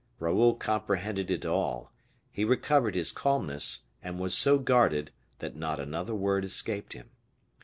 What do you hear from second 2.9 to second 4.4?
his calmness, and was